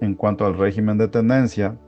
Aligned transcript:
En 0.00 0.14
cuanto 0.14 0.46
al 0.46 0.56
régimen 0.56 0.96
de 0.96 1.08
tenencia, 1.08 1.78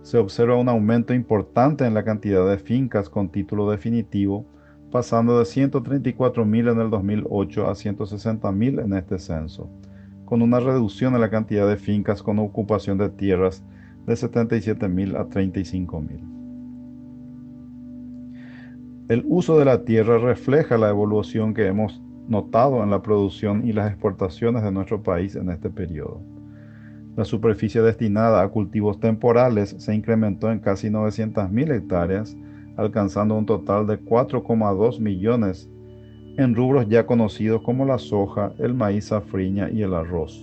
se 0.00 0.16
observa 0.16 0.56
un 0.56 0.70
aumento 0.70 1.12
importante 1.12 1.84
en 1.84 1.92
la 1.92 2.02
cantidad 2.02 2.48
de 2.48 2.56
fincas 2.56 3.10
con 3.10 3.30
título 3.30 3.70
definitivo, 3.70 4.46
pasando 4.90 5.38
de 5.38 5.44
134 5.44 6.44
mil 6.46 6.68
en 6.68 6.80
el 6.80 6.88
2008 6.88 7.68
a 7.68 7.74
160 7.74 8.50
mil 8.52 8.78
en 8.78 8.94
este 8.94 9.18
censo, 9.18 9.70
con 10.24 10.40
una 10.40 10.60
reducción 10.60 11.14
en 11.14 11.20
la 11.20 11.30
cantidad 11.30 11.68
de 11.68 11.76
fincas 11.76 12.22
con 12.22 12.38
ocupación 12.38 12.96
de 12.96 13.10
tierras 13.10 13.62
de 14.06 14.16
77 14.16 14.88
mil 14.88 15.14
a 15.16 15.28
35 15.28 16.00
mil. 16.00 16.41
El 19.12 19.24
uso 19.26 19.58
de 19.58 19.66
la 19.66 19.84
tierra 19.84 20.16
refleja 20.16 20.78
la 20.78 20.88
evolución 20.88 21.52
que 21.52 21.66
hemos 21.66 22.00
notado 22.28 22.82
en 22.82 22.88
la 22.88 23.02
producción 23.02 23.68
y 23.68 23.74
las 23.74 23.90
exportaciones 23.90 24.62
de 24.62 24.72
nuestro 24.72 25.02
país 25.02 25.36
en 25.36 25.50
este 25.50 25.68
periodo. 25.68 26.22
La 27.14 27.26
superficie 27.26 27.82
destinada 27.82 28.42
a 28.42 28.48
cultivos 28.48 29.00
temporales 29.00 29.76
se 29.76 29.94
incrementó 29.94 30.50
en 30.50 30.60
casi 30.60 30.88
900.000 30.88 31.76
hectáreas, 31.76 32.34
alcanzando 32.78 33.36
un 33.36 33.44
total 33.44 33.86
de 33.86 34.00
4,2 34.00 34.98
millones 34.98 35.68
en 36.38 36.54
rubros 36.54 36.88
ya 36.88 37.04
conocidos 37.04 37.60
como 37.60 37.84
la 37.84 37.98
soja, 37.98 38.54
el 38.60 38.72
maíz 38.72 39.08
safriña 39.08 39.68
y 39.68 39.82
el 39.82 39.92
arroz. 39.92 40.42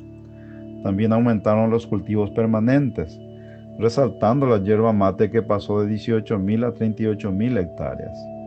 También 0.83 1.11
aumentaron 1.11 1.71
los 1.71 1.87
cultivos 1.87 2.29
permanentes, 2.29 3.19
resaltando 3.79 4.45
la 4.45 4.63
hierba 4.63 4.93
mate 4.93 5.31
que 5.31 5.41
pasó 5.41 5.81
de 5.81 5.91
18.000 5.91 6.67
a 6.67 6.73
38.000 6.75 7.59
hectáreas. 7.61 8.38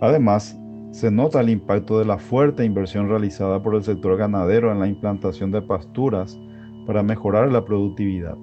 Además, 0.00 0.58
se 0.90 1.10
nota 1.10 1.40
el 1.40 1.50
impacto 1.50 1.98
de 1.98 2.04
la 2.04 2.18
fuerte 2.18 2.64
inversión 2.64 3.08
realizada 3.08 3.62
por 3.62 3.74
el 3.74 3.82
sector 3.82 4.16
ganadero 4.16 4.72
en 4.72 4.80
la 4.80 4.88
implantación 4.88 5.50
de 5.50 5.62
pasturas 5.62 6.38
para 6.86 7.02
mejorar 7.02 7.50
la 7.50 7.64
productividad, 7.64 8.36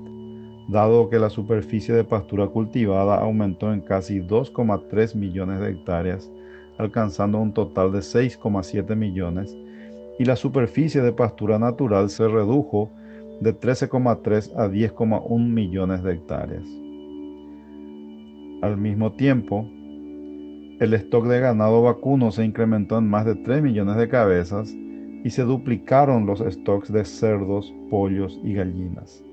dado 0.68 1.10
que 1.10 1.20
la 1.20 1.30
superficie 1.30 1.94
de 1.94 2.04
pastura 2.04 2.48
cultivada 2.48 3.18
aumentó 3.20 3.74
en 3.74 3.82
casi 3.82 4.20
2,3 4.20 5.16
millones 5.16 5.60
de 5.62 5.72
hectáreas, 5.72 6.32
alcanzando 6.78 7.40
un 7.40 7.54
total 7.54 7.92
de 7.92 8.00
6,7 8.00 8.96
millones, 8.96 9.56
y 10.20 10.26
la 10.26 10.36
superficie 10.36 11.02
de 11.02 11.12
pastura 11.12 11.58
natural 11.58 12.10
se 12.10 12.28
redujo 12.28 12.92
de 13.42 13.60
13,3 13.60 14.54
a 14.56 14.68
10,1 14.70 15.40
millones 15.40 16.04
de 16.04 16.14
hectáreas. 16.14 16.68
Al 18.62 18.78
mismo 18.78 19.12
tiempo, 19.14 19.68
el 20.80 20.94
stock 20.96 21.28
de 21.28 21.40
ganado 21.40 21.82
vacuno 21.82 22.32
se 22.32 22.44
incrementó 22.44 22.98
en 22.98 23.08
más 23.08 23.26
de 23.26 23.36
3 23.36 23.62
millones 23.62 23.96
de 23.96 24.10
cabezas 24.10 24.74
y 25.24 25.30
se 25.30 25.44
duplicaron 25.44 26.26
los 26.26 26.40
stocks 26.40 26.92
de 26.92 27.06
cerdos, 27.06 27.74
pollos 27.90 28.40
y 28.44 28.54
gallinas. 28.54 29.24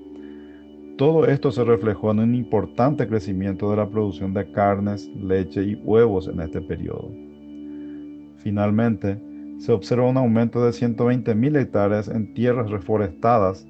Todo 0.97 1.25
esto 1.25 1.51
se 1.51 1.63
reflejó 1.63 2.11
en 2.11 2.19
un 2.19 2.35
importante 2.35 3.07
crecimiento 3.07 3.71
de 3.71 3.77
la 3.77 3.89
producción 3.89 4.33
de 4.33 4.51
carnes, 4.51 5.09
leche 5.15 5.63
y 5.63 5.75
huevos 5.75 6.27
en 6.27 6.41
este 6.41 6.61
periodo. 6.61 7.11
Finalmente, 8.37 9.19
se 9.57 9.71
observa 9.71 10.09
un 10.09 10.17
aumento 10.17 10.63
de 10.63 10.71
120.000 10.71 11.59
hectáreas 11.59 12.07
en 12.07 12.33
tierras 12.33 12.69
reforestadas, 12.69 13.67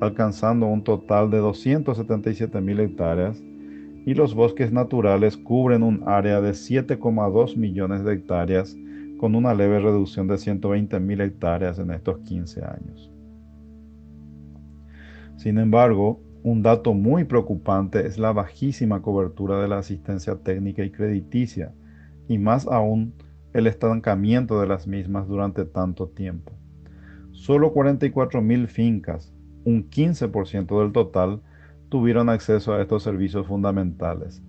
alcanzando 0.00 0.66
un 0.66 0.82
total 0.82 1.30
de 1.30 1.40
277.000 1.40 2.80
hectáreas 2.80 3.42
y 4.04 4.14
los 4.14 4.34
bosques 4.34 4.72
naturales 4.72 5.36
cubren 5.36 5.82
un 5.82 6.02
área 6.06 6.40
de 6.40 6.50
7,2 6.50 7.56
millones 7.56 8.04
de 8.04 8.14
hectáreas 8.14 8.76
con 9.18 9.34
una 9.34 9.54
leve 9.54 9.78
reducción 9.78 10.26
de 10.26 10.38
120 10.38 10.98
mil 10.98 11.20
hectáreas 11.20 11.78
en 11.78 11.92
estos 11.92 12.18
15 12.20 12.64
años. 12.64 13.10
Sin 15.36 15.58
embargo, 15.58 16.20
un 16.42 16.62
dato 16.62 16.92
muy 16.92 17.24
preocupante 17.24 18.04
es 18.04 18.18
la 18.18 18.32
bajísima 18.32 19.00
cobertura 19.00 19.62
de 19.62 19.68
la 19.68 19.78
asistencia 19.78 20.34
técnica 20.36 20.84
y 20.84 20.90
crediticia, 20.90 21.72
y 22.26 22.38
más 22.38 22.66
aún 22.66 23.14
el 23.52 23.66
estancamiento 23.68 24.60
de 24.60 24.66
las 24.66 24.86
mismas 24.86 25.28
durante 25.28 25.64
tanto 25.64 26.08
tiempo. 26.08 26.52
Solo 27.30 27.72
44 27.72 28.42
mil 28.42 28.66
fincas, 28.66 29.32
un 29.64 29.88
15% 29.88 30.82
del 30.82 30.92
total, 30.92 31.40
tuvieron 31.92 32.30
acceso 32.30 32.72
a 32.72 32.80
estos 32.80 33.02
servicios 33.02 33.46
fundamentales, 33.46 34.42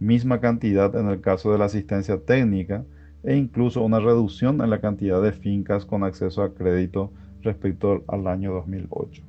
misma 0.00 0.40
cantidad 0.40 0.96
en 0.96 1.10
el 1.10 1.20
caso 1.20 1.52
de 1.52 1.58
la 1.58 1.66
asistencia 1.66 2.18
técnica 2.24 2.86
e 3.22 3.36
incluso 3.36 3.82
una 3.82 4.00
reducción 4.00 4.62
en 4.62 4.70
la 4.70 4.80
cantidad 4.80 5.20
de 5.20 5.32
fincas 5.32 5.84
con 5.84 6.04
acceso 6.04 6.42
a 6.42 6.54
crédito 6.54 7.12
respecto 7.42 8.02
al 8.08 8.26
año 8.26 8.50
2008. 8.54 9.22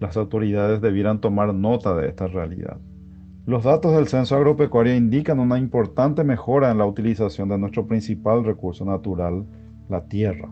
Las 0.00 0.16
autoridades 0.16 0.80
debieran 0.80 1.20
tomar 1.20 1.52
nota 1.52 1.94
de 1.94 2.08
esta 2.08 2.26
realidad. 2.26 2.78
Los 3.44 3.64
datos 3.64 3.94
del 3.94 4.08
censo 4.08 4.34
agropecuario 4.36 4.96
indican 4.96 5.40
una 5.40 5.58
importante 5.58 6.24
mejora 6.24 6.70
en 6.70 6.78
la 6.78 6.86
utilización 6.86 7.50
de 7.50 7.58
nuestro 7.58 7.86
principal 7.86 8.44
recurso 8.44 8.86
natural, 8.86 9.44
la 9.90 10.06
tierra. 10.06 10.48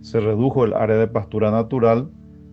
Se 0.00 0.18
redujo 0.18 0.64
el 0.64 0.72
área 0.72 0.96
de 0.96 1.08
pastura 1.08 1.50
natural 1.50 2.08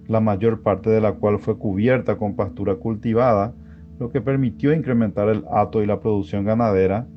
la 0.07 0.19
mayor 0.19 0.61
parte 0.61 0.89
de 0.89 1.01
la 1.01 1.13
cual 1.13 1.39
fue 1.39 1.57
cubierta 1.57 2.17
con 2.17 2.35
pastura 2.35 2.75
cultivada, 2.75 3.53
lo 3.99 4.09
que 4.09 4.21
permitió 4.21 4.73
incrementar 4.73 5.29
el 5.29 5.45
hato 5.51 5.81
y 5.81 5.85
la 5.85 5.99
producción 5.99 6.45
ganadera, 6.45 7.07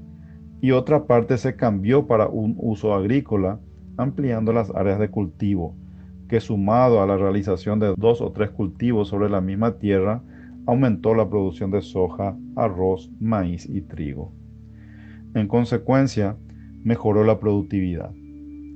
y 0.61 0.71
otra 0.71 1.05
parte 1.05 1.39
se 1.39 1.57
cambió 1.57 2.07
para 2.07 2.29
un 2.29 2.57
uso 2.59 2.95
agrícola, 2.95 3.61
ampliando 3.97 4.53
las 4.53 4.75
áreas 4.75 4.99
de 4.99 5.11
cultivo, 5.11 5.75
que 6.29 6.41
sumado 6.41 7.03
a 7.03 7.07
la 7.07 7.17
realización 7.17 7.79
de 7.79 7.95
dos 7.97 8.21
o 8.21 8.33
tres 8.33 8.51
cultivos 8.51 9.09
sobre 9.09 9.29
la 9.29 9.41
misma 9.41 9.79
tierra, 9.79 10.23
aumentó 10.67 11.15
la 11.15 11.29
producción 11.29 11.71
de 11.71 11.83
soja, 11.83 12.37
arroz, 12.57 13.11
maíz 13.21 13.69
y 13.69 13.83
trigo. 13.83 14.33
En 15.35 15.47
consecuencia, 15.47 16.37
mejoró 16.83 17.25
la 17.25 17.39
productividad 17.39 18.11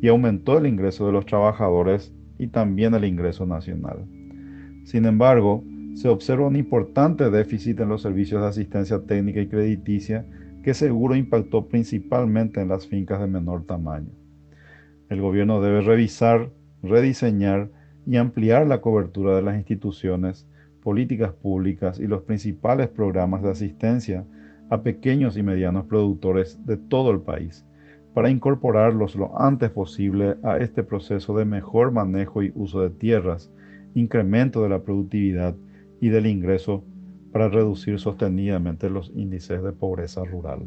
y 0.00 0.08
aumentó 0.08 0.58
el 0.58 0.66
ingreso 0.66 1.06
de 1.06 1.12
los 1.12 1.26
trabajadores 1.26 2.14
y 2.40 2.48
también 2.48 2.94
el 2.94 3.04
ingreso 3.04 3.44
nacional. 3.44 4.06
Sin 4.84 5.04
embargo, 5.04 5.62
se 5.94 6.08
observa 6.08 6.46
un 6.46 6.56
importante 6.56 7.30
déficit 7.30 7.78
en 7.80 7.90
los 7.90 8.00
servicios 8.00 8.40
de 8.40 8.48
asistencia 8.48 9.00
técnica 9.00 9.40
y 9.40 9.48
crediticia 9.48 10.24
que 10.62 10.72
seguro 10.72 11.14
impactó 11.14 11.66
principalmente 11.68 12.62
en 12.62 12.68
las 12.68 12.86
fincas 12.86 13.20
de 13.20 13.26
menor 13.26 13.66
tamaño. 13.66 14.10
El 15.10 15.20
gobierno 15.20 15.60
debe 15.60 15.82
revisar, 15.82 16.50
rediseñar 16.82 17.70
y 18.06 18.16
ampliar 18.16 18.66
la 18.66 18.80
cobertura 18.80 19.36
de 19.36 19.42
las 19.42 19.56
instituciones, 19.56 20.46
políticas 20.82 21.32
públicas 21.32 22.00
y 22.00 22.06
los 22.06 22.22
principales 22.22 22.88
programas 22.88 23.42
de 23.42 23.50
asistencia 23.50 24.24
a 24.70 24.82
pequeños 24.82 25.36
y 25.36 25.42
medianos 25.42 25.84
productores 25.84 26.64
de 26.64 26.78
todo 26.78 27.10
el 27.10 27.20
país, 27.20 27.66
para 28.14 28.30
incorporarlos 28.30 29.14
lo 29.14 29.40
antes 29.40 29.70
posible 29.70 30.36
a 30.42 30.58
este 30.58 30.82
proceso 30.82 31.36
de 31.36 31.44
mejor 31.44 31.92
manejo 31.92 32.42
y 32.42 32.52
uso 32.54 32.80
de 32.82 32.90
tierras, 32.90 33.52
incremento 33.94 34.62
de 34.62 34.68
la 34.68 34.82
productividad 34.82 35.54
y 36.00 36.08
del 36.08 36.26
ingreso 36.26 36.84
para 37.32 37.48
reducir 37.48 37.98
sostenidamente 38.00 38.90
los 38.90 39.12
índices 39.14 39.62
de 39.62 39.72
pobreza 39.72 40.24
rural. 40.24 40.62